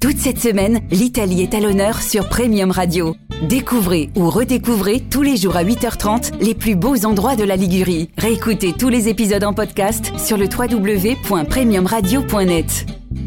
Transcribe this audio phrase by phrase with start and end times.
[0.00, 3.16] Toute cette semaine, l'Italie est à l'honneur sur Premium Radio.
[3.48, 8.08] Découvrez ou redécouvrez tous les jours à 8h30 les plus beaux endroits de la Ligurie.
[8.16, 12.86] Réécoutez tous les épisodes en podcast sur le www.premiumradio.net.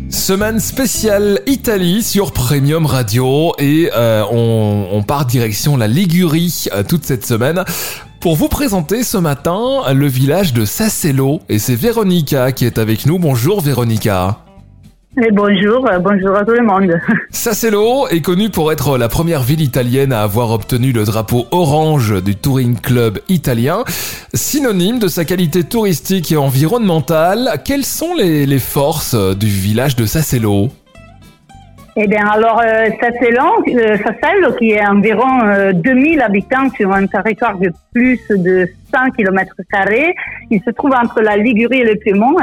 [0.10, 7.04] Semaine spéciale Italie sur Premium Radio et euh, on, part direction la Ligurie euh, toute
[7.04, 7.66] cette semaine
[8.22, 13.06] pour vous présenter ce matin le village de Sassello et c'est Véronica qui est avec
[13.06, 13.20] nous.
[13.20, 14.46] Bonjour Véronica.
[15.20, 16.98] Et bonjour, euh, bonjour à tout le monde.
[17.32, 22.24] Sassello est connu pour être la première ville italienne à avoir obtenu le drapeau orange
[22.24, 23.84] du Touring Club italien.
[24.34, 30.06] Synonyme de sa qualité touristique et environnementale, quelles sont les, les forces du village de
[30.06, 30.70] Sassello
[31.98, 37.06] Eh bien, alors, euh, Sassello, euh, Sassello, qui est environ euh, 2000 habitants sur un
[37.06, 39.56] territoire de plus de 100 km,
[40.50, 42.38] il se trouve entre la Ligurie et le Piémont.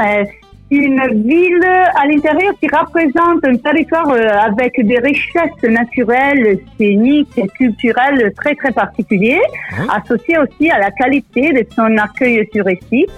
[0.71, 1.65] Une ville
[1.95, 8.55] à l'intérieur qui représente un territoire euh, avec des richesses naturelles, scéniques et culturelles très
[8.55, 9.41] très particuliers,
[9.89, 13.09] associées aussi à la qualité de son accueil touristique.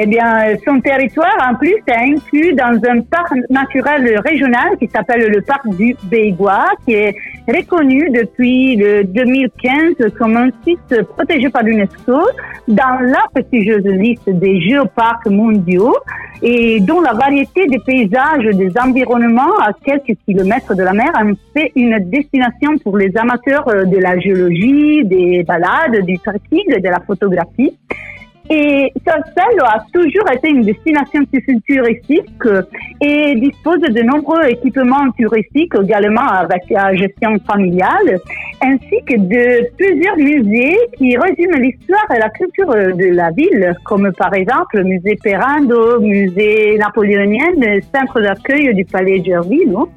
[0.00, 5.28] Eh bien, son territoire, en plus, est inclus dans un parc naturel régional qui s'appelle
[5.28, 7.12] le parc du Bégois, qui est
[7.48, 12.20] reconnu depuis le 2015 comme un site protégé par l'UNESCO
[12.68, 15.96] dans la prestigieuse liste des géoparcs mondiaux
[16.42, 21.32] et dont la variété des paysages, des environnements à quelques kilomètres de la mer en
[21.52, 27.00] fait une destination pour les amateurs de la géologie, des balades, du trekking, de la
[27.00, 27.76] photographie.
[28.50, 31.20] Et Sassello a toujours été une destination
[31.68, 32.62] touristique euh,
[33.00, 38.18] et dispose de nombreux équipements touristiques également avec la gestion familiale,
[38.62, 44.10] ainsi que de plusieurs musées qui résument l'histoire et la culture de la ville, comme
[44.16, 49.90] par exemple le musée Perando, musée napoléonien, le centre d'accueil du palais Gervino.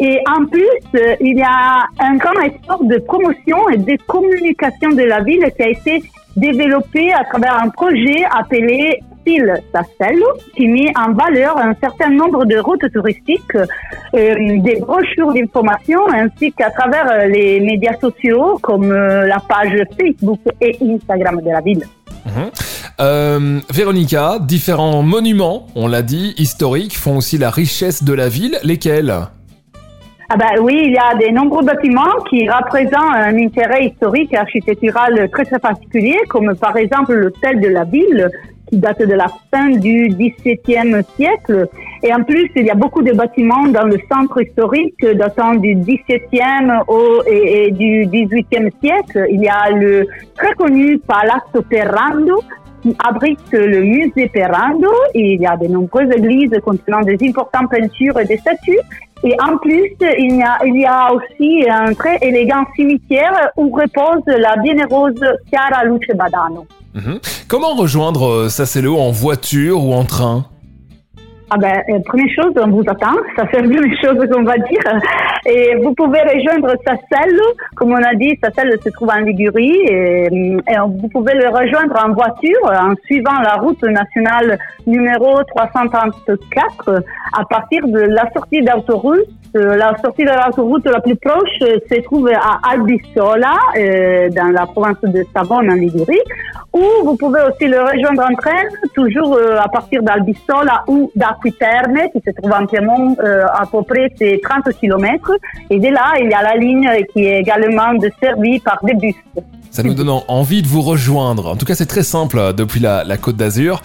[0.00, 4.90] Et en plus, euh, il y a un grand effort de promotion et de communication
[4.90, 6.02] de la ville qui a été
[6.36, 10.26] développé à travers un projet appelé Style Sassello,
[10.56, 16.52] qui met en valeur un certain nombre de routes touristiques, euh, des brochures d'information, ainsi
[16.52, 21.60] qu'à travers euh, les médias sociaux comme euh, la page Facebook et Instagram de la
[21.60, 21.82] ville.
[22.98, 28.58] Euh, Véronica, différents monuments, on l'a dit, historiques, font aussi la richesse de la ville.
[28.62, 29.12] Lesquels?
[30.28, 34.36] Ah ben oui, il y a de nombreux bâtiments qui représentent un intérêt historique et
[34.36, 38.28] architectural très très particulier, comme par exemple l'hôtel de la ville
[38.68, 41.68] qui date de la fin du XVIIe siècle.
[42.02, 45.76] Et en plus, il y a beaucoup de bâtiments dans le centre historique datant du
[45.76, 46.72] XVIIe
[47.30, 49.26] et, du XVIIIe siècle.
[49.30, 52.42] Il y a le très connu Palazzo Perrando
[52.82, 54.90] qui abrite le musée Perrando.
[55.14, 58.80] Il y a de nombreuses églises contenant des importantes peintures et des statues.
[59.24, 63.70] Et en plus, il y a, il y a aussi un très élégant cimetière où
[63.70, 66.66] repose la bienheureuse Chiara Luce Badano.
[66.94, 67.18] Mhm.
[67.48, 70.46] Comment rejoindre euh, Sassello en voiture ou en train?
[71.50, 73.16] Ah ben, euh, première chose, on vous attend.
[73.36, 74.82] Ça fait la première chose qu'on va dire.
[75.48, 77.44] Et vous pouvez rejoindre Sassello.
[77.76, 79.78] Comme on a dit, Sassello se trouve en Ligurie.
[79.88, 87.02] Et, et vous pouvez le rejoindre en voiture en suivant la route nationale numéro 334
[87.38, 89.28] à partir de la sortie d'autoroute.
[89.56, 94.52] Euh, La sortie de l'autoroute la plus proche euh, se trouve à Albissola, euh, dans
[94.52, 96.20] la province de Savone en Ligurie,
[96.74, 98.64] ou vous pouvez aussi le rejoindre en train,
[98.94, 103.82] toujours euh, à partir d'Albissola ou d'Aquiterme, qui se trouve en Piémont, euh, à peu
[103.82, 105.32] près c'est 30 km.
[105.70, 109.14] Et de là, il y a la ligne qui est également desservie par des bus.
[109.70, 111.48] Ça nous donne envie de vous rejoindre.
[111.50, 113.82] En tout cas, c'est très simple euh, depuis la, la Côte d'Azur.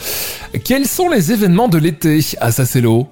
[0.63, 3.07] Quels sont les événements de l'été à Sassello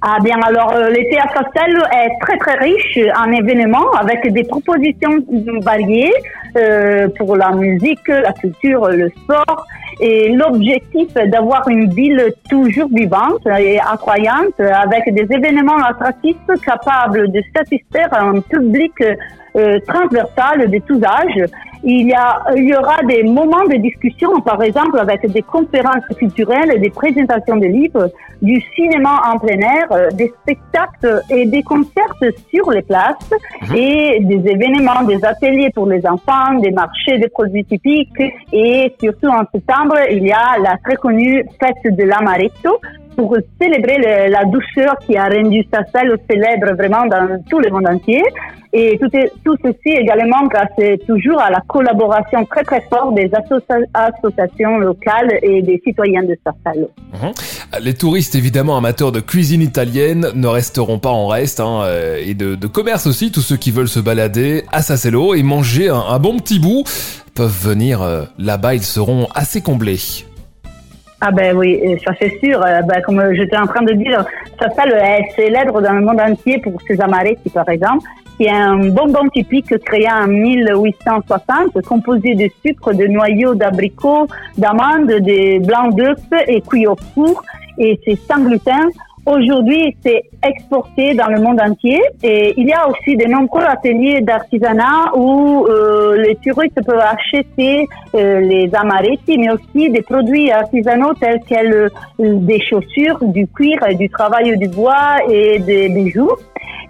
[0.00, 4.44] Ah bien, alors euh, l'été à Sassello est très très riche en événements avec des
[4.44, 5.22] propositions
[5.60, 6.14] variées
[6.56, 9.66] euh, pour la musique, la culture, le sport.
[10.00, 17.42] Et l'objectif d'avoir une ville toujours vivante et attrayante avec des événements attractifs capables de
[17.54, 18.92] satisfaire un public
[19.56, 21.50] euh, transversal de tous âges.
[21.82, 26.04] Il y, a, il y aura des moments de discussion, par exemple, avec des conférences
[26.18, 28.10] culturelles, des présentations de livres,
[28.42, 32.14] du cinéma en plein air, euh, des spectacles et des concerts
[32.50, 33.30] sur les places
[33.74, 38.22] et des événements, des ateliers pour les enfants, des marchés de produits typiques.
[38.52, 42.78] Et surtout en septembre, il y a la très connue fête de l'Amaretto
[43.20, 43.98] pour célébrer
[44.30, 48.22] la douceur qui a rendu Sassello célèbre vraiment dans tout le monde entier.
[48.72, 50.70] Et tout, ceci également grâce
[51.06, 56.88] toujours à la collaboration très très forte des associations locales et des citoyens de Sassello.
[57.12, 57.32] Mhm.
[57.82, 62.34] Les touristes évidemment amateurs de cuisine italienne ne resteront pas en reste hein, euh, et
[62.34, 66.18] de, commerce aussi, tous ceux qui veulent se balader à Sassello et manger un, un
[66.18, 66.84] bon petit bout
[67.34, 69.98] peuvent venir euh, là-bas, ils seront assez comblés.
[71.22, 72.64] Ah ben oui, ça c'est sûr.
[72.64, 74.24] Euh, ben, comme j'étais en train de dire,
[74.58, 78.08] Sassal est célèbre dans le monde entier pour ses amaretti par exemple,
[78.38, 85.08] qui est un bonbon typique créé en 1860, composé de sucre, de noyaux d'abricots, d'amandes,
[85.08, 86.16] de blancs d'œufs
[86.48, 87.42] et cuit au four.
[87.76, 88.88] Et c'est sans gluten.
[89.26, 94.22] Aujourd'hui, c'est exporté dans le monde entier et il y a aussi de nombreux ateliers
[94.22, 101.12] d'artisanat où euh, les touristes peuvent acheter euh, les amaretti, mais aussi des produits artisanaux
[101.14, 101.88] tels que
[102.18, 106.30] des chaussures, du cuir, du travail du bois et des bijoux.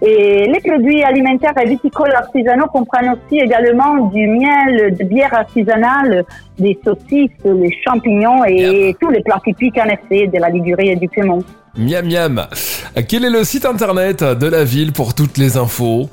[0.03, 6.25] Et les produits alimentaires et viticoles artisanaux comprennent aussi également du miel, de bière artisanale,
[6.57, 10.95] des saucisses, les champignons et tous les plats typiques en effet de la Ligurie et
[10.95, 11.43] du Piémont.
[11.77, 12.47] Miam miam.
[13.07, 16.09] Quel est le site internet de la ville pour toutes les infos?